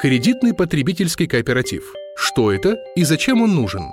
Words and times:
Кредитный 0.00 0.54
потребительский 0.54 1.26
кооператив. 1.26 1.92
Что 2.16 2.50
это 2.50 2.78
и 2.96 3.04
зачем 3.04 3.42
он 3.42 3.54
нужен? 3.54 3.92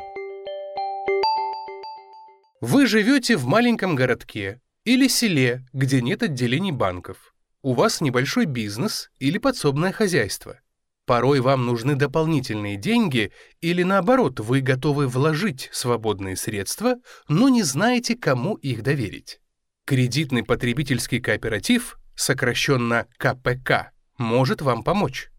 Вы 2.61 2.87
живете 2.87 3.35
в 3.35 3.45
маленьком 3.45 3.93
городке 3.93 4.61
или 4.85 5.09
селе, 5.09 5.65
где 5.73 6.01
нет 6.01 6.23
отделений 6.23 6.71
банков. 6.71 7.35
У 7.61 7.73
вас 7.73 7.99
небольшой 7.99 8.45
бизнес 8.45 9.09
или 9.19 9.37
подсобное 9.37 9.91
хозяйство. 9.91 10.61
Порой 11.05 11.41
вам 11.41 11.65
нужны 11.65 11.95
дополнительные 11.95 12.77
деньги 12.77 13.33
или 13.59 13.83
наоборот, 13.83 14.39
вы 14.39 14.61
готовы 14.61 15.09
вложить 15.09 15.67
свободные 15.73 16.37
средства, 16.37 16.95
но 17.27 17.49
не 17.49 17.63
знаете, 17.63 18.15
кому 18.15 18.55
их 18.55 18.81
доверить. 18.81 19.41
Кредитный 19.83 20.43
потребительский 20.43 21.19
кооператив, 21.19 21.97
сокращенно 22.15 23.07
КПК, 23.17 23.91
может 24.17 24.61
вам 24.61 24.83
помочь. 24.83 25.31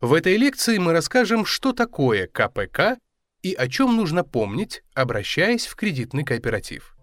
В 0.00 0.14
этой 0.14 0.38
лекции 0.38 0.78
мы 0.78 0.94
расскажем, 0.94 1.44
что 1.44 1.74
такое 1.74 2.26
КПК 2.26 2.96
и 3.42 3.52
о 3.52 3.68
чем 3.68 3.96
нужно 3.96 4.24
помнить, 4.24 4.82
обращаясь 4.94 5.66
в 5.66 5.76
кредитный 5.76 6.24
кооператив. 6.24 6.96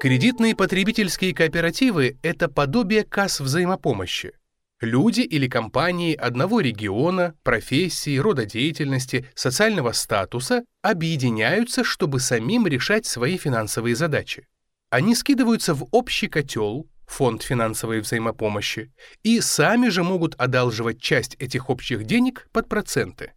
Кредитные 0.00 0.56
потребительские 0.56 1.34
кооперативы– 1.34 2.18
это 2.22 2.48
подобие 2.48 3.04
касс 3.04 3.40
взаимопомощи. 3.40 4.32
Люди 4.80 5.20
или 5.20 5.46
компании 5.46 6.14
одного 6.14 6.60
региона, 6.60 7.34
профессии, 7.42 8.16
рода 8.16 8.46
деятельности, 8.46 9.28
социального 9.34 9.92
статуса 9.92 10.64
объединяются, 10.80 11.84
чтобы 11.84 12.18
самим 12.18 12.66
решать 12.66 13.04
свои 13.04 13.36
финансовые 13.36 13.94
задачи. 13.94 14.48
Они 14.88 15.14
скидываются 15.14 15.74
в 15.74 15.86
общий 15.90 16.28
котел, 16.28 16.88
фонд 17.10 17.42
финансовой 17.42 18.00
взаимопомощи, 18.00 18.92
и 19.22 19.40
сами 19.40 19.88
же 19.88 20.02
могут 20.02 20.34
одалживать 20.36 21.00
часть 21.00 21.34
этих 21.40 21.68
общих 21.68 22.04
денег 22.04 22.48
под 22.52 22.68
проценты. 22.68 23.32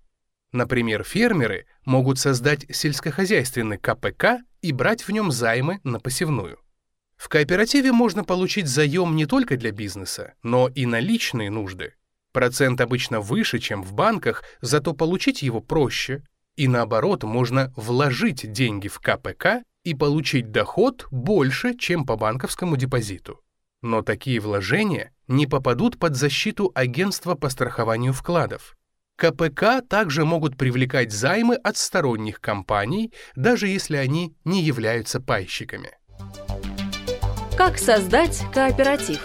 Например, 0.52 1.04
фермеры 1.04 1.66
могут 1.84 2.20
создать 2.20 2.66
сельскохозяйственный 2.70 3.80
КПК 3.80 4.42
и 4.62 4.72
брать 4.72 5.02
в 5.02 5.12
нем 5.12 5.32
займы 5.32 5.80
на 5.84 6.00
посевную. 6.00 6.60
В 7.16 7.28
кооперативе 7.30 7.92
можно 7.92 8.24
получить 8.24 8.68
заем 8.68 9.16
не 9.16 9.26
только 9.26 9.58
для 9.58 9.72
бизнеса, 9.72 10.34
но 10.44 10.68
и 10.68 10.86
на 10.86 11.00
личные 11.00 11.50
нужды. 11.50 11.96
Процент 12.32 12.80
обычно 12.80 13.22
выше, 13.22 13.60
чем 13.60 13.82
в 13.82 13.94
банках, 13.94 14.44
зато 14.62 14.94
получить 14.94 15.42
его 15.42 15.62
проще. 15.62 16.24
И 16.56 16.68
наоборот, 16.68 17.24
можно 17.24 17.74
вложить 17.76 18.52
деньги 18.52 18.88
в 18.88 19.00
КПК 19.00 19.64
и 19.84 19.96
получить 19.96 20.52
доход 20.52 21.08
больше, 21.10 21.76
чем 21.76 22.06
по 22.06 22.16
банковскому 22.16 22.78
депозиту. 22.78 23.43
Но 23.84 24.02
такие 24.02 24.40
вложения 24.40 25.12
не 25.28 25.46
попадут 25.46 26.00
под 26.00 26.16
защиту 26.16 26.72
агентства 26.74 27.36
по 27.36 27.50
страхованию 27.50 28.14
вкладов. 28.14 28.78
КПК 29.18 29.82
также 29.82 30.24
могут 30.24 30.58
привлекать 30.58 31.12
займы 31.12 31.56
от 31.56 31.76
сторонних 31.76 32.40
компаний, 32.40 33.12
даже 33.36 33.68
если 33.68 33.98
они 33.98 34.36
не 34.46 34.64
являются 34.64 35.20
пайщиками. 35.20 35.92
Как 37.58 37.78
создать 37.78 38.42
кооператив? 38.54 39.20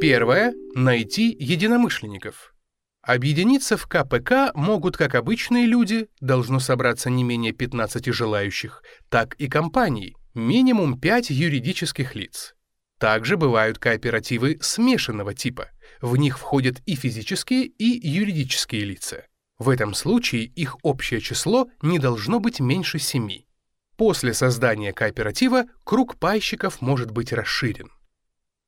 Первое. 0.00 0.52
Найти 0.74 1.34
единомышленников. 1.40 2.54
Объединиться 3.02 3.78
в 3.78 3.86
КПК 3.86 4.52
могут 4.54 4.98
как 4.98 5.14
обычные 5.14 5.64
люди, 5.64 6.06
должно 6.20 6.60
собраться 6.60 7.08
не 7.08 7.24
менее 7.24 7.52
15 7.52 8.12
желающих, 8.12 8.82
так 9.08 9.34
и 9.36 9.48
компании, 9.48 10.16
минимум 10.34 10.98
5 10.98 11.30
юридических 11.30 12.14
лиц. 12.14 12.54
Также 12.98 13.36
бывают 13.36 13.78
кооперативы 13.78 14.58
смешанного 14.60 15.34
типа. 15.34 15.70
В 16.00 16.16
них 16.16 16.38
входят 16.38 16.80
и 16.86 16.94
физические, 16.94 17.64
и 17.66 18.08
юридические 18.08 18.84
лица. 18.84 19.26
В 19.58 19.68
этом 19.68 19.94
случае 19.94 20.44
их 20.44 20.76
общее 20.82 21.20
число 21.20 21.68
не 21.82 21.98
должно 21.98 22.40
быть 22.40 22.60
меньше 22.60 22.98
семи. 22.98 23.46
После 23.96 24.34
создания 24.34 24.92
кооператива 24.92 25.64
круг 25.84 26.16
пайщиков 26.18 26.80
может 26.80 27.10
быть 27.10 27.32
расширен. 27.32 27.90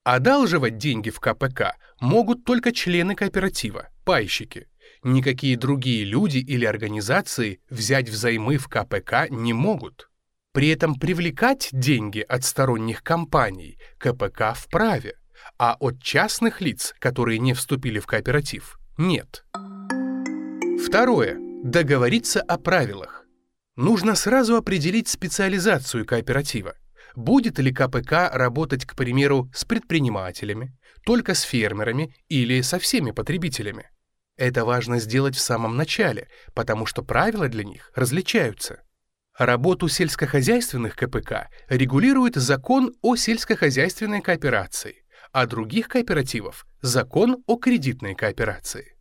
Одалживать 0.04 0.76
деньги 0.76 1.10
в 1.10 1.18
КПК 1.18 1.76
могут 1.98 2.44
только 2.44 2.72
члены 2.72 3.14
кооператива, 3.14 3.88
пайщики. 4.04 4.68
Никакие 5.02 5.56
другие 5.56 6.04
люди 6.04 6.38
или 6.38 6.64
организации 6.64 7.60
взять 7.70 8.08
взаймы 8.08 8.58
в 8.58 8.68
КПК 8.68 9.28
не 9.30 9.52
могут. 9.52 10.10
При 10.54 10.68
этом 10.68 10.94
привлекать 10.94 11.68
деньги 11.72 12.20
от 12.20 12.44
сторонних 12.44 13.02
компаний 13.02 13.76
КПК 13.98 14.54
вправе, 14.54 15.16
а 15.58 15.76
от 15.80 16.00
частных 16.00 16.60
лиц, 16.60 16.94
которые 17.00 17.40
не 17.40 17.54
вступили 17.54 17.98
в 17.98 18.06
кооператив, 18.06 18.78
нет. 18.96 19.44
Второе. 20.80 21.36
Договориться 21.64 22.40
о 22.40 22.56
правилах. 22.58 23.24
Нужно 23.74 24.14
сразу 24.14 24.54
определить 24.54 25.08
специализацию 25.08 26.06
кооператива. 26.06 26.74
Будет 27.16 27.58
ли 27.58 27.72
КПК 27.72 28.30
работать, 28.32 28.86
к 28.86 28.94
примеру, 28.94 29.50
с 29.52 29.64
предпринимателями, 29.64 30.78
только 31.04 31.34
с 31.34 31.40
фермерами 31.40 32.14
или 32.28 32.60
со 32.60 32.78
всеми 32.78 33.10
потребителями? 33.10 33.90
Это 34.36 34.64
важно 34.64 35.00
сделать 35.00 35.34
в 35.34 35.40
самом 35.40 35.76
начале, 35.76 36.28
потому 36.54 36.86
что 36.86 37.02
правила 37.02 37.48
для 37.48 37.64
них 37.64 37.90
различаются. 37.96 38.83
Работу 39.38 39.88
сельскохозяйственных 39.88 40.94
КПК 40.94 41.48
регулирует 41.68 42.36
закон 42.36 42.94
о 43.02 43.16
сельскохозяйственной 43.16 44.20
кооперации, 44.20 45.04
а 45.32 45.46
других 45.46 45.88
кооперативов– 45.88 46.64
закон 46.82 47.42
о 47.48 47.56
кредитной 47.56 48.14
кооперации. 48.14 48.96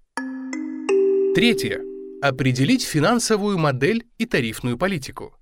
Третье. 1.36 1.82
Определить 2.24 2.84
финансовую 2.84 3.60
модель 3.60 4.08
и 4.18 4.26
тарифную 4.26 4.76
политику. 4.76 5.38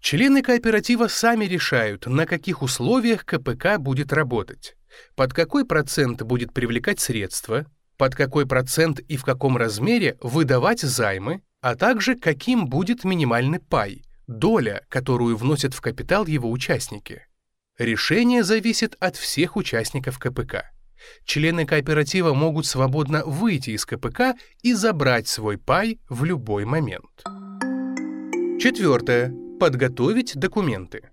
Члены 0.00 0.42
кооператива 0.42 1.08
сами 1.08 1.46
решают, 1.46 2.06
на 2.06 2.24
каких 2.24 2.62
условиях 2.62 3.24
КПК 3.24 3.78
будет 3.78 4.12
работать, 4.12 4.76
под 5.16 5.32
какой 5.32 5.66
процент 5.66 6.22
будет 6.22 6.52
привлекать 6.54 7.00
средства, 7.00 7.66
под 7.96 8.14
какой 8.14 8.46
процент 8.46 9.00
и 9.00 9.16
в 9.16 9.24
каком 9.24 9.56
размере 9.56 10.16
выдавать 10.20 10.82
займы, 10.82 11.42
а 11.60 11.74
также 11.74 12.14
каким 12.14 12.66
будет 12.68 13.02
минимальный 13.02 13.58
пай– 13.58 14.04
доля, 14.28 14.84
которую 14.88 15.36
вносят 15.36 15.74
в 15.74 15.80
капитал 15.80 16.26
его 16.26 16.50
участники. 16.50 17.26
Решение 17.78 18.44
зависит 18.44 18.96
от 19.00 19.16
всех 19.16 19.56
участников 19.56 20.18
КПК. 20.18 20.70
Члены 21.24 21.64
кооператива 21.64 22.34
могут 22.34 22.66
свободно 22.66 23.24
выйти 23.24 23.70
из 23.70 23.86
КПК 23.86 24.34
и 24.62 24.74
забрать 24.74 25.28
свой 25.28 25.56
пай 25.56 26.00
в 26.08 26.24
любой 26.24 26.64
момент. 26.64 27.24
Четвертое. 28.60 29.32
Подготовить 29.58 30.36
документы. 30.36 31.10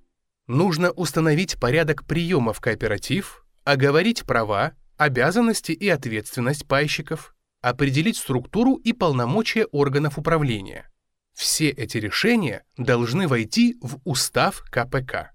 Нужно 0.48 0.92
установить 0.92 1.60
порядок 1.60 2.06
приема 2.06 2.54
в 2.54 2.62
кооператив, 2.62 3.46
оговорить 3.64 4.24
права, 4.24 4.74
обязанности 4.98 5.72
и 5.72 5.88
ответственность 5.88 6.68
пайщиков, 6.68 7.34
определить 7.62 8.18
структуру 8.18 8.76
и 8.76 8.94
полномочия 8.94 9.66
органов 9.66 10.18
управления– 10.18 10.90
все 11.36 11.70
эти 11.70 11.98
решения 11.98 12.64
должны 12.78 13.28
войти 13.28 13.78
в 13.82 14.00
устав 14.06 14.64
КПК. 14.72 15.32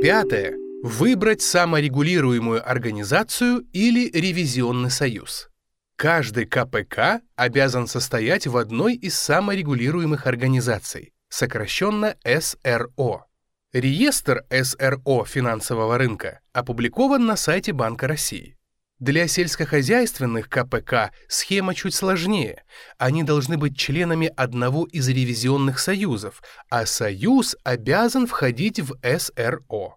Пятое. 0.00 0.56
Выбрать 0.82 1.42
саморегулируемую 1.42 2.66
организацию 2.66 3.66
или 3.72 4.08
ревизионный 4.10 4.90
союз. 4.90 5.50
Каждый 5.96 6.46
КПК 6.46 7.20
обязан 7.36 7.86
состоять 7.86 8.46
в 8.46 8.56
одной 8.56 8.94
из 8.94 9.18
саморегулируемых 9.18 10.26
организаций, 10.26 11.12
сокращенно 11.28 12.16
СРО. 12.24 13.26
Реестр 13.74 14.46
СРО 14.50 15.26
финансового 15.26 15.98
рынка 15.98 16.40
опубликован 16.54 17.26
на 17.26 17.36
сайте 17.36 17.74
Банка 17.74 18.08
России. 18.08 18.56
Для 19.00 19.26
сельскохозяйственных 19.28 20.50
КПК 20.50 21.10
схема 21.26 21.74
чуть 21.74 21.94
сложнее. 21.94 22.64
Они 22.98 23.22
должны 23.22 23.56
быть 23.56 23.76
членами 23.76 24.30
одного 24.36 24.84
из 24.84 25.08
ревизионных 25.08 25.78
союзов, 25.78 26.42
а 26.68 26.84
союз 26.84 27.56
обязан 27.64 28.26
входить 28.26 28.78
в 28.78 28.94
СРО. 29.02 29.96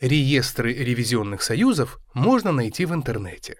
Реестры 0.00 0.72
ревизионных 0.72 1.42
союзов 1.42 1.98
можно 2.14 2.52
найти 2.52 2.84
в 2.84 2.94
интернете. 2.94 3.56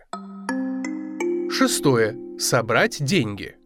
Шестое. 1.51 2.17
Собрать 2.39 3.05
деньги. 3.05 3.57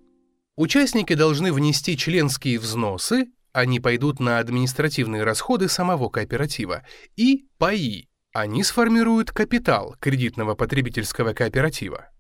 Участники 0.57 1.13
должны 1.13 1.53
внести 1.53 1.99
членские 1.99 2.59
взносы, 2.59 3.27
они 3.53 3.81
пойдут 3.81 4.19
на 4.19 4.39
административные 4.39 5.25
расходы 5.25 5.69
самого 5.69 6.09
кооператива, 6.09 6.85
и 7.17 7.47
паи, 7.59 8.08
они 8.41 8.63
сформируют 8.63 9.31
капитал 9.31 9.97
кредитного 10.01 10.55
потребительского 10.55 11.33
кооператива. 11.33 12.11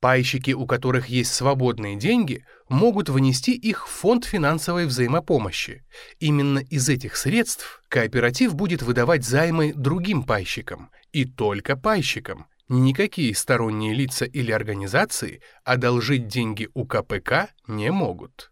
Пайщики, 0.00 0.50
у 0.50 0.66
которых 0.66 1.06
есть 1.06 1.32
свободные 1.32 1.96
деньги, 1.96 2.44
могут 2.68 3.08
внести 3.08 3.54
их 3.54 3.86
в 3.86 3.90
фонд 3.90 4.24
финансовой 4.24 4.86
взаимопомощи. 4.86 5.84
Именно 6.18 6.58
из 6.58 6.88
этих 6.88 7.16
средств 7.16 7.82
кооператив 7.88 8.54
будет 8.54 8.82
выдавать 8.82 9.24
займы 9.24 9.72
другим 9.74 10.24
пайщикам, 10.24 10.90
и 11.12 11.24
только 11.24 11.76
пайщикам, 11.76 12.46
Никакие 12.74 13.34
сторонние 13.34 13.92
лица 13.92 14.24
или 14.24 14.50
организации 14.50 15.42
одолжить 15.62 16.26
деньги 16.26 16.70
у 16.72 16.86
КПК 16.86 17.50
не 17.66 17.90
могут. 17.90 18.50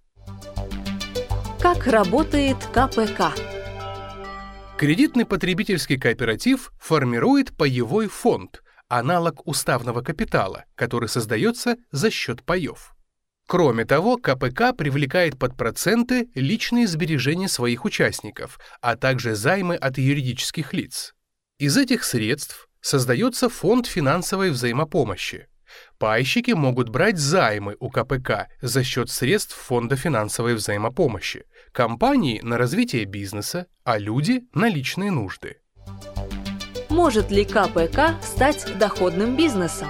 Как 1.59 1.87
работает 1.87 2.59
КПК? 2.75 3.33
Кредитный 4.81 5.27
потребительский 5.27 5.99
кооператив 5.99 6.73
формирует 6.81 7.55
паевой 7.55 8.09
фонд, 8.09 8.63
аналог 8.89 9.47
уставного 9.47 10.01
капитала, 10.01 10.65
который 10.75 11.07
создается 11.07 11.77
за 11.93 12.11
счет 12.11 12.43
паев. 12.45 12.95
Кроме 13.47 13.85
того, 13.85 14.17
КПК 14.17 14.73
привлекает 14.73 15.39
под 15.39 15.55
проценты 15.55 16.31
личные 16.35 16.87
сбережения 16.87 17.47
своих 17.47 17.85
участников, 17.85 18.59
а 18.81 18.97
также 18.97 19.35
займы 19.35 19.75
от 19.75 19.99
юридических 19.99 20.73
лиц. 20.73 21.13
Из 21.59 21.77
этих 21.77 22.03
средств 22.03 22.67
создается 22.81 23.51
фонд 23.51 23.87
финансовой 23.87 24.49
взаимопомощи. 24.49 25.50
Пайщики 25.99 26.53
могут 26.53 26.89
брать 26.89 27.19
займы 27.19 27.77
у 27.81 27.91
КПК 27.91 28.49
за 28.61 28.83
счет 28.85 29.11
средств 29.11 29.55
фонда 29.55 29.97
финансовой 29.97 30.55
взаимопомощи, 30.55 31.45
компании 31.73 32.41
на 32.43 32.59
развитие 32.59 33.05
бизнеса, 33.05 33.67
а 33.85 33.99
люди 33.99 34.43
на 34.55 34.69
личные 34.69 35.11
нужды. 35.11 35.59
Может 36.89 37.31
ли 37.31 37.45
КПК 37.45 38.21
стать 38.23 38.67
доходным 38.79 39.37
бизнесом? 39.37 39.89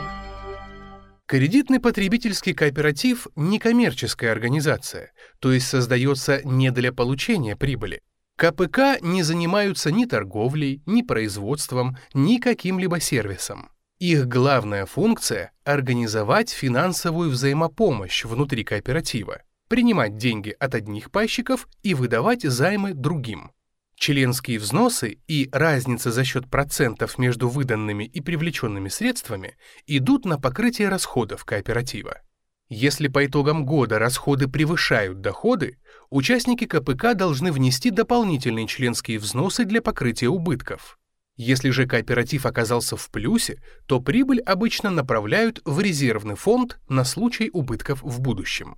Кредитный 1.26 1.78
потребительский 1.78 2.54
кооператив– 2.54 3.28
некоммерческая 3.36 4.32
организация, 4.32 5.12
то 5.38 5.52
есть 5.52 5.68
создается 5.68 6.40
не 6.42 6.70
для 6.72 6.92
получения 6.92 7.54
прибыли. 7.54 8.02
КПК 8.36 8.98
не 9.00 9.22
занимаются 9.22 9.92
ни 9.92 10.06
торговлей, 10.06 10.82
ни 10.86 11.02
производством, 11.02 11.96
ни 12.14 12.38
каким-либо 12.38 12.98
сервисом. 12.98 13.70
Их 14.00 14.26
главная 14.28 14.86
функция– 14.86 15.52
организовать 15.64 16.48
финансовую 16.48 17.28
взаимопомощь 17.28 18.24
внутри 18.24 18.64
кооператива, 18.64 19.42
принимать 19.68 20.16
деньги 20.16 20.56
от 20.58 20.74
одних 20.74 21.10
пайщиков 21.10 21.68
и 21.82 21.92
выдавать 21.92 22.40
займы 22.40 22.94
другим. 22.94 23.50
Членские 23.96 24.58
взносы 24.58 25.18
и 25.28 25.50
разница 25.52 26.10
за 26.12 26.24
счет 26.24 26.48
процентов 26.48 27.18
между 27.18 27.50
выданными 27.50 28.04
и 28.04 28.22
привлеченными 28.22 28.88
средствами 28.88 29.58
идут 29.86 30.24
на 30.24 30.38
покрытие 30.38 30.88
расходов 30.88 31.44
кооператива. 31.44 32.22
Если 32.70 33.08
по 33.08 33.26
итогам 33.26 33.66
года 33.66 33.98
расходы 33.98 34.48
превышают 34.48 35.20
доходы, 35.20 35.76
участники 36.08 36.64
КПК 36.64 37.12
должны 37.12 37.52
внести 37.52 37.90
дополнительные 37.90 38.66
членские 38.66 39.18
взносы 39.18 39.66
для 39.66 39.82
покрытия 39.82 40.28
убытков. 40.28 40.99
Если 41.42 41.70
же 41.70 41.86
кооператив 41.86 42.44
оказался 42.44 42.98
в 42.98 43.08
плюсе, 43.08 43.62
то 43.86 43.98
прибыль 43.98 44.40
обычно 44.40 44.90
направляют 44.90 45.62
в 45.64 45.80
резервный 45.80 46.34
фонд 46.34 46.78
на 46.86 47.02
случай 47.02 47.48
убытков 47.50 48.02
в 48.02 48.20
будущем. 48.20 48.76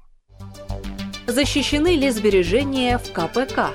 Защищены 1.26 1.96
ли 1.96 2.08
сбережения 2.10 2.98
в 2.98 3.10
КПК? 3.10 3.72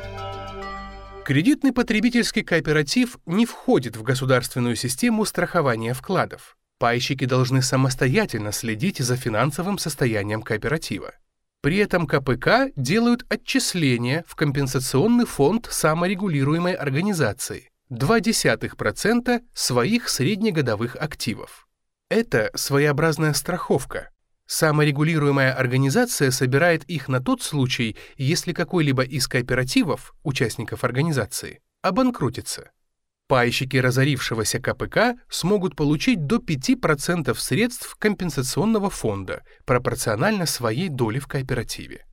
Кредитный 1.25 1.74
потребительский 1.74 2.44
кооператив 2.44 3.18
не 3.25 3.45
входит 3.45 3.98
в 3.98 4.04
государственную 4.04 4.78
систему 4.78 5.25
страхования 5.25 5.94
вкладов. 5.94 6.56
Пайщики 6.80 7.25
должны 7.25 7.62
самостоятельно 7.62 8.54
следить 8.54 9.00
за 9.00 9.18
финансовым 9.18 9.80
состоянием 9.80 10.42
кооператива. 10.42 11.12
При 11.62 11.75
этом 11.75 12.07
КПК 12.07 12.69
делают 12.78 13.25
отчисления 13.28 14.24
в 14.25 14.36
компенсационный 14.36 15.25
фонд 15.25 15.68
саморегулируемой 15.69 16.74
организации 16.74 17.69
0,2% 17.89 19.42
своих 19.54 20.10
среднегодовых 20.10 20.95
активов. 20.95 21.68
Это 22.10 22.51
своеобразная 22.54 23.34
страховка. 23.34 24.10
Саморегулируемая 24.45 25.54
организация 25.54 26.31
собирает 26.31 26.84
их 26.86 27.10
на 27.10 27.22
тот 27.22 27.42
случай, 27.42 27.98
если 28.16 28.54
какой-либо 28.54 29.04
из 29.04 29.28
кооперативов, 29.28 30.13
участников 30.24 30.84
организации, 30.86 31.60
обанкротится. 31.81 32.72
Пайщики 33.28 33.75
разорившегося 33.75 34.62
КПК 34.62 35.16
смогут 35.30 35.75
получить 35.75 36.25
до 36.25 36.38
5% 36.38 37.36
средств 37.36 37.95
компенсационного 38.00 38.90
фонда 38.90 39.44
пропорционально 39.66 40.45
своей 40.45 40.88
доле 40.88 41.19
в 41.19 41.28
кооперативе. 41.28 42.06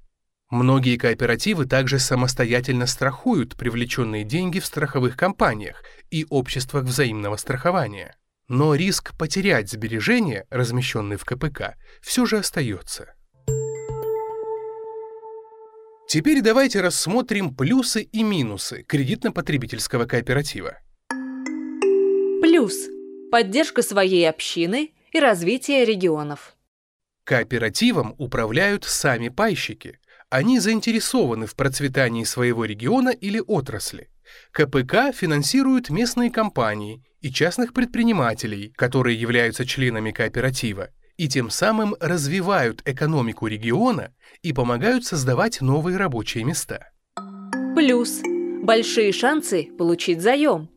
Многие 0.54 0.96
кооперативы 0.96 1.66
также 1.66 1.98
самостоятельно 1.98 2.86
страхуют 2.86 3.56
привлеченные 3.56 4.22
деньги 4.22 4.60
в 4.60 4.66
страховых 4.66 5.16
компаниях 5.16 5.82
и 6.12 6.24
обществах 6.30 6.84
взаимного 6.84 7.34
страхования. 7.34 8.16
Но 8.46 8.76
риск 8.76 9.18
потерять 9.18 9.68
сбережения, 9.68 10.46
размещенные 10.50 11.18
в 11.18 11.24
КПК, 11.24 11.74
все 12.00 12.24
же 12.24 12.38
остается. 12.38 13.14
Теперь 16.06 16.40
давайте 16.40 16.82
рассмотрим 16.82 17.52
плюсы 17.52 18.02
и 18.02 18.22
минусы 18.22 18.84
кредитно-потребительского 18.84 20.06
кооператива. 20.06 20.78
Плюс– 22.40 22.76
поддержка 23.32 23.82
своей 23.82 24.30
общины 24.30 24.94
и 25.10 25.18
развитие 25.18 25.84
регионов. 25.84 26.54
Кооперативом 27.24 28.14
управляют 28.18 28.84
сами 28.84 29.30
пайщики. 29.30 29.98
Они 30.30 30.58
заинтересованы 30.58 31.46
в 31.46 31.54
процветании 31.54 32.24
своего 32.24 32.64
региона 32.64 33.10
или 33.10 33.42
отрасли. 33.46 34.10
КПК 34.52 35.12
финансирует 35.12 35.90
местные 35.90 36.30
компании 36.30 37.04
и 37.20 37.30
частных 37.30 37.72
предпринимателей, 37.72 38.72
которые 38.76 39.20
являются 39.20 39.64
членами 39.64 40.10
кооператива, 40.10 40.90
и 41.16 41.28
тем 41.28 41.50
самым 41.50 41.94
развивают 42.00 42.82
экономику 42.84 43.46
региона 43.46 44.12
и 44.42 44.52
помогают 44.52 45.04
создавать 45.04 45.60
новые 45.60 45.96
рабочие 45.96 46.44
места. 46.44 46.90
Плюс– 47.74 48.20
большие 48.62 49.12
шансы 49.12 49.68
получить 49.78 50.20
заем. 50.20 50.68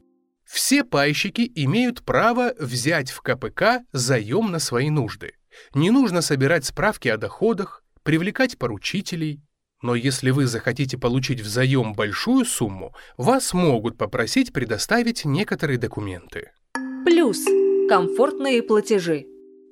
Все 0.46 0.84
пайщики 0.84 1.52
имеют 1.56 2.04
право 2.04 2.54
взять 2.58 3.12
в 3.12 3.22
КПК 3.22 3.84
заем 3.92 4.52
на 4.52 4.60
свои 4.60 4.90
нужды. 4.90 5.34
Не 5.74 5.92
нужно 5.92 6.22
собирать 6.22 6.66
справки 6.66 7.08
о 7.08 7.18
доходах, 7.18 7.84
привлекать 8.08 8.58
поручителей. 8.58 9.42
Но 9.82 9.94
если 9.94 10.30
вы 10.30 10.48
захотите 10.48 10.98
получить 10.98 11.42
в 11.42 11.46
заем 11.46 11.92
большую 11.92 12.46
сумму, 12.46 12.96
вас 13.18 13.54
могут 13.54 13.98
попросить 13.98 14.54
предоставить 14.54 15.26
некоторые 15.26 15.78
документы. 15.78 16.52
Плюс– 17.04 17.44
комфортные 17.90 18.64
платежи. 18.64 19.26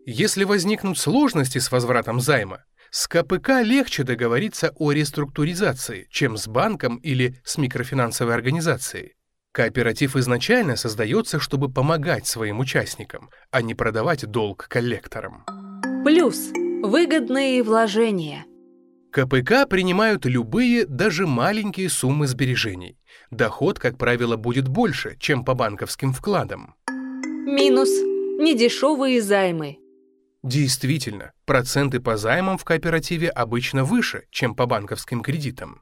Если 0.06 0.44
возникнут 0.44 0.98
сложности 0.98 1.60
с 1.60 1.72
возвратом 1.72 2.20
займа, 2.20 2.66
с 2.92 3.08
КПК 3.08 3.62
легче 3.62 4.04
договориться 4.04 4.74
о 4.76 4.92
реструктуризации, 4.92 6.06
чем 6.12 6.36
с 6.36 6.46
банком 6.46 6.98
или 6.98 7.40
с 7.46 7.58
микрофинансовой 7.58 8.34
организацией. 8.34 9.14
Кооператив 9.54 10.18
изначально 10.18 10.76
создается, 10.76 11.40
чтобы 11.40 11.72
помогать 11.72 12.28
своим 12.28 12.60
участникам, 12.60 13.30
а 13.50 13.62
не 13.62 13.76
продавать 13.76 14.26
долг 14.26 14.68
коллекторам. 14.68 15.46
Плюс 16.04 16.52
выгодные 16.86 17.64
вложения. 17.64 18.46
КПК 19.12 19.66
принимают 19.66 20.26
любые, 20.26 20.86
даже 20.86 21.26
маленькие 21.26 21.90
суммы 21.90 22.28
сбережений. 22.28 22.98
Доход, 23.32 23.80
как 23.80 23.98
правило, 23.98 24.36
будет 24.36 24.68
больше, 24.68 25.16
чем 25.20 25.46
по 25.46 25.54
банковским 25.54 26.12
вкладам. 26.14 26.76
Минус 26.88 27.90
недешевые 27.90 29.22
займы. 29.22 29.78
Действительно, 30.44 31.32
проценты 31.46 32.00
по 32.00 32.18
займам 32.18 32.58
в 32.58 32.66
кооперативе 32.66 33.30
обычно 33.30 33.84
выше, 33.84 34.26
чем 34.30 34.54
по 34.54 34.66
банковским 34.66 35.22
кредитам. 35.22 35.82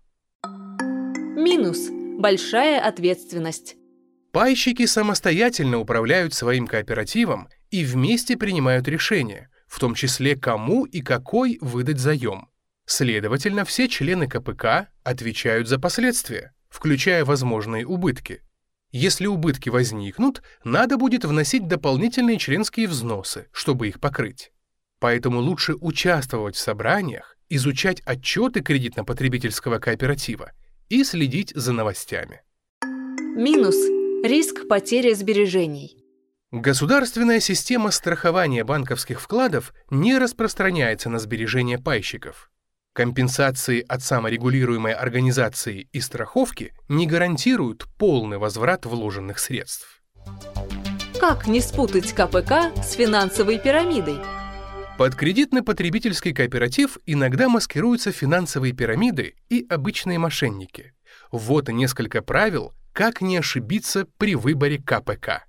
Минус 1.35 1.89
большая 2.19 2.79
ответственность. 2.79 3.75
Пайщики 4.31 4.85
самостоятельно 4.85 5.79
управляют 5.79 6.33
своим 6.33 6.65
кооперативом 6.65 7.49
и 7.71 7.83
вместе 7.83 8.37
принимают 8.37 8.87
решения, 8.87 9.49
в 9.73 9.79
том 9.79 9.95
числе 9.95 10.35
кому 10.35 10.85
и 10.85 11.01
какой 11.01 11.57
выдать 11.59 11.97
заем. 11.97 12.47
Следовательно, 12.85 13.65
все 13.65 13.87
члены 13.87 14.27
КПК 14.27 14.89
отвечают 15.03 15.67
за 15.67 15.79
последствия, 15.79 16.53
включая 16.69 17.25
возможные 17.25 17.87
убытки. 17.87 18.43
Если 18.91 19.25
убытки 19.25 19.69
возникнут, 19.69 20.43
надо 20.63 20.97
будет 20.97 21.25
вносить 21.25 21.67
дополнительные 21.67 22.37
членские 22.37 22.87
взносы, 22.87 23.47
чтобы 23.51 23.87
их 23.87 23.99
покрыть. 23.99 24.51
Поэтому 24.99 25.39
лучше 25.39 25.73
участвовать 25.73 26.55
в 26.55 26.59
собраниях, 26.59 27.35
изучать 27.49 27.99
отчеты 28.05 28.59
кредитно-потребительского 28.59 29.79
кооператива 29.79 30.51
и 30.89 31.03
следить 31.03 31.51
за 31.55 31.73
новостями. 31.73 32.43
Минус– 33.35 33.75
риск 34.23 34.67
потери 34.67 35.15
сбережений. 35.15 36.02
Государственная 36.53 37.39
система 37.39 37.89
страхования 37.89 38.63
банковских 38.63 39.19
вкладов 39.19 39.73
не 39.89 40.19
распространяется 40.19 41.09
на 41.09 41.17
сбережения 41.17 41.79
пайщиков. 41.79 42.51
Компенсации 42.93 43.83
от 43.89 44.03
саморегулируемой 44.03 44.93
организации 44.93 45.89
и 45.91 45.99
страховки 45.99 46.75
не 46.87 47.07
гарантируют 47.07 47.87
полный 47.97 48.37
возврат 48.37 48.85
вложенных 48.85 49.39
средств. 49.39 50.03
Как 51.19 51.47
не 51.47 51.59
спутать 51.59 52.13
КПК 52.13 52.71
с 52.83 52.91
финансовой 52.91 53.57
пирамидой? 53.57 54.19
Под 54.99 55.15
кредитно-потребительский 55.15 56.33
кооператив 56.33 56.99
иногда 57.07 57.49
маскируются 57.49 58.11
финансовые 58.11 58.73
пирамиды 58.73 59.33
и 59.49 59.65
обычные 59.67 60.19
мошенники. 60.19 60.93
Вот 61.31 61.69
несколько 61.69 62.21
правил, 62.21 62.75
как 62.91 63.21
не 63.21 63.37
ошибиться 63.37 64.05
при 64.19 64.35
выборе 64.35 64.77
КПК. 64.77 65.45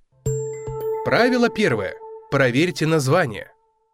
Правило 1.05 1.49
первое. 1.49 1.93
Проверьте 2.31 2.87
название. 2.87 3.51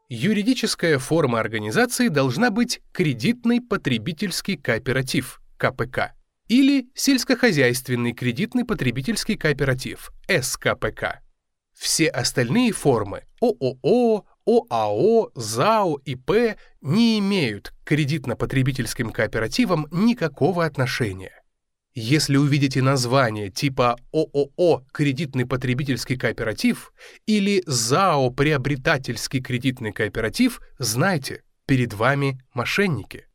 Юридическая 0.07 0.97
форма 0.97 1.41
организации 1.41 2.07
должна 2.07 2.51
быть 2.51 2.79
кредитный 2.93 3.59
потребительский 3.59 4.55
кооператив, 4.55 5.41
КПК, 5.57 6.13
или 6.47 6.89
сельскохозяйственный 6.95 8.13
кредитный 8.13 8.63
потребительский 8.63 9.35
кооператив, 9.35 10.13
СКПК. 10.29 11.19
Все 11.77 12.07
остальные 12.07 12.71
формы 12.71 13.23
ООО, 13.41 14.23
ОАО, 14.45 15.31
ЗАО, 15.35 15.97
ИП 16.05 16.55
не 16.79 17.19
имеют 17.19 17.73
к 17.83 17.89
кредитно-потребительским 17.89 19.11
кооперативам 19.11 19.85
никакого 19.91 20.63
отношения. 20.63 21.40
Если 21.93 22.37
увидите 22.37 22.81
название 22.81 23.49
типа 23.49 23.97
ООО 24.13 24.85
«Кредитный 24.93 25.45
потребительский 25.45 26.15
кооператив» 26.15 26.93
или 27.25 27.61
ЗАО 27.65 28.29
«Приобретательский 28.29 29.41
кредитный 29.41 29.91
кооператив», 29.91 30.61
знайте, 30.79 31.43
перед 31.65 31.93
вами 31.93 32.41
мошенники. 32.53 33.27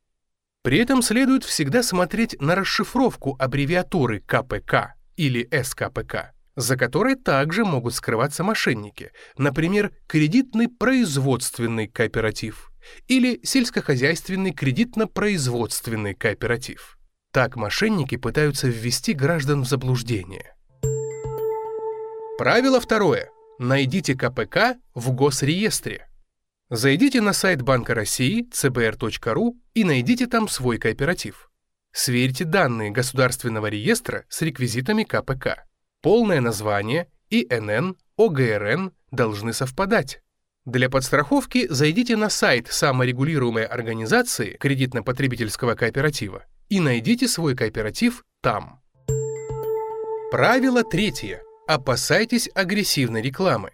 При 0.62 0.78
этом 0.78 1.02
следует 1.02 1.44
всегда 1.44 1.82
смотреть 1.82 2.40
на 2.40 2.54
расшифровку 2.54 3.36
аббревиатуры 3.38 4.20
КПК 4.20 4.94
или 5.16 5.46
СКПК, 5.62 6.32
за 6.56 6.78
которой 6.78 7.14
также 7.14 7.62
могут 7.62 7.94
скрываться 7.94 8.42
мошенники, 8.42 9.12
например, 9.36 9.92
кредитный 10.06 10.68
производственный 10.68 11.88
кооператив 11.88 12.72
или 13.06 13.38
сельскохозяйственный 13.42 14.52
кредитно-производственный 14.52 16.14
кооператив. 16.14 16.95
Так 17.36 17.54
мошенники 17.54 18.16
пытаются 18.16 18.66
ввести 18.66 19.12
граждан 19.12 19.60
в 19.60 19.68
заблуждение. 19.68 20.54
Правило 22.38 22.80
второе. 22.80 23.28
Найдите 23.58 24.14
КПК 24.14 24.78
в 24.94 25.12
госреестре. 25.12 26.08
Зайдите 26.70 27.20
на 27.20 27.34
сайт 27.34 27.60
Банка 27.60 27.92
России 27.92 28.48
cbr.ru 28.50 29.52
и 29.74 29.84
найдите 29.84 30.26
там 30.26 30.48
свой 30.48 30.78
кооператив. 30.78 31.50
Сверьте 31.92 32.46
данные 32.46 32.90
государственного 32.90 33.66
реестра 33.66 34.24
с 34.30 34.40
реквизитами 34.40 35.04
КПК. 35.04 35.66
Полное 36.00 36.40
название, 36.40 37.10
ИНН, 37.28 37.98
ОГРН 38.16 38.92
должны 39.10 39.52
совпадать. 39.52 40.22
Для 40.64 40.88
подстраховки 40.88 41.66
зайдите 41.68 42.16
на 42.16 42.30
сайт 42.30 42.68
саморегулируемой 42.68 43.66
организации 43.66 44.56
кредитно-потребительского 44.58 45.74
кооператива 45.74 46.46
и 46.68 46.80
найдите 46.80 47.28
свой 47.28 47.54
кооператив 47.54 48.24
там. 48.40 48.80
Правило 50.30 50.82
третье. 50.82 51.42
Опасайтесь 51.66 52.48
агрессивной 52.54 53.22
рекламы. 53.22 53.72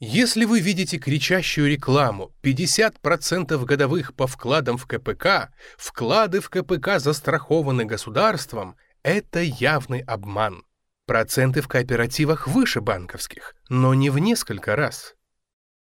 Если 0.00 0.44
вы 0.44 0.60
видите 0.60 0.98
кричащую 0.98 1.68
рекламу 1.68 2.32
50% 2.42 3.64
годовых 3.64 4.14
по 4.14 4.28
вкладам 4.28 4.76
в 4.76 4.86
КПК, 4.86 5.52
вклады 5.76 6.40
в 6.40 6.50
КПК 6.50 7.00
застрахованы 7.00 7.84
государством, 7.84 8.76
это 9.02 9.40
явный 9.40 10.00
обман. 10.00 10.62
Проценты 11.06 11.62
в 11.62 11.68
кооперативах 11.68 12.46
выше 12.46 12.80
банковских, 12.80 13.56
но 13.68 13.94
не 13.94 14.10
в 14.10 14.18
несколько 14.18 14.76
раз. 14.76 15.14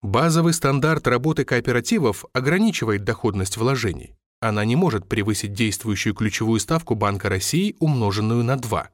Базовый 0.03 0.53
стандарт 0.53 1.07
работы 1.07 1.45
кооперативов 1.45 2.25
ограничивает 2.35 3.05
доходность 3.05 3.57
вложений 3.57 4.17
она 4.43 4.65
не 4.65 4.75
может 4.75 5.09
превысить 5.09 5.53
действующую 5.53 6.15
ключевую 6.15 6.59
ставку 6.59 6.97
Банка 6.97 7.29
России, 7.29 7.77
умноженную 7.79 8.43
на 8.43 8.57
2. 8.57 8.91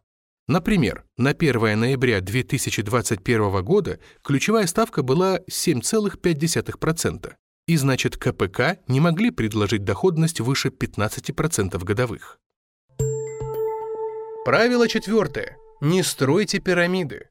Например, 0.47 1.05
на 1.17 1.31
1 1.31 1.81
ноября 1.81 2.21
2021 2.21 3.64
года 3.64 3.99
ключевая 4.23 4.67
ставка 4.67 5.02
была 5.02 5.40
7,5%, 5.50 7.33
и 7.67 7.76
значит 7.76 8.19
КПК 8.19 8.78
не 8.88 9.00
могли 9.00 9.31
предложить 9.31 9.85
доходность 9.85 10.40
выше 10.40 10.69
15% 10.69 11.83
годовых. 11.83 12.38
Правило 14.45 14.87
четвертое. 14.87 15.57
Не 15.81 16.02
стройте 16.02 16.59
пирамиды. 16.59 17.27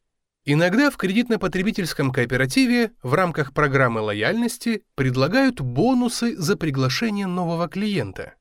Иногда 0.49 0.89
в 0.89 0.95
кредитно-потребительском 0.95 2.13
кооперативе 2.13 2.91
в 3.03 3.13
рамках 3.15 3.53
программы 3.53 3.99
лояльности 3.99 4.83
предлагают 4.95 5.59
бонусы 5.59 6.37
за 6.37 6.55
приглашение 6.55 7.27
нового 7.27 7.67
клиента. 7.67 8.35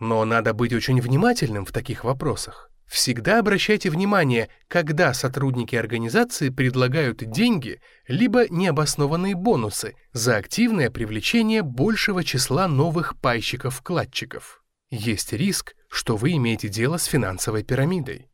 Но 0.00 0.24
надо 0.24 0.54
быть 0.54 0.72
очень 0.72 1.00
внимательным 1.00 1.64
в 1.64 1.70
таких 1.70 2.02
вопросах. 2.02 2.68
Всегда 2.88 3.38
обращайте 3.38 3.90
внимание, 3.90 4.48
когда 4.66 5.14
сотрудники 5.14 5.76
организации 5.76 6.48
предлагают 6.48 7.18
деньги 7.30 7.80
либо 8.08 8.48
необоснованные 8.48 9.36
бонусы 9.36 9.94
за 10.12 10.38
активное 10.38 10.90
привлечение 10.90 11.62
большего 11.62 12.24
числа 12.24 12.66
новых 12.66 13.20
пайщиков-вкладчиков. 13.20 14.64
Есть 14.90 15.32
риск, 15.32 15.76
что 15.88 16.16
вы 16.16 16.32
имеете 16.32 16.66
дело 16.66 16.96
с 16.96 17.04
финансовой 17.04 17.62
пирамидой. 17.62 18.26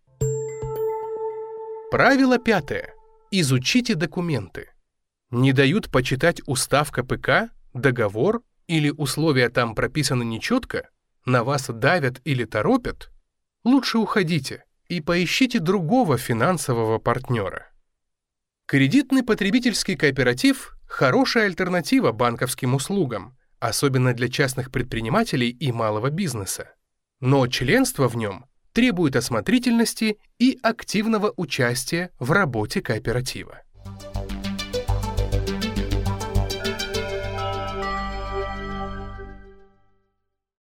Правило 1.90 2.38
пятое. 2.38 2.94
Изучите 3.30 3.94
документы. 3.94 4.70
Не 5.30 5.52
дают 5.52 5.90
почитать 5.90 6.40
устав 6.46 6.90
КПК, 6.90 7.50
договор 7.74 8.42
или 8.66 8.88
условия 8.88 9.50
там 9.50 9.74
прописаны 9.74 10.24
нечетко, 10.24 10.88
на 11.26 11.44
вас 11.44 11.66
давят 11.68 12.22
или 12.24 12.44
торопят? 12.44 13.10
Лучше 13.64 13.98
уходите 13.98 14.64
и 14.88 15.02
поищите 15.02 15.58
другого 15.58 16.16
финансового 16.16 16.98
партнера. 16.98 17.66
Кредитный 18.64 19.22
потребительский 19.22 19.96
кооператив– 19.96 20.74
хорошая 20.86 21.46
альтернатива 21.46 22.12
банковским 22.12 22.74
услугам, 22.74 23.36
особенно 23.60 24.14
для 24.14 24.30
частных 24.30 24.72
предпринимателей 24.72 25.50
и 25.50 25.70
малого 25.70 26.08
бизнеса. 26.08 26.74
Но 27.20 27.46
членство 27.46 28.08
в 28.08 28.16
нем 28.16 28.46
требует 28.78 29.16
осмотрительности 29.16 30.18
и 30.38 30.56
активного 30.62 31.34
участия 31.36 32.12
в 32.20 32.30
работе 32.30 32.80
кооператива. 32.80 33.62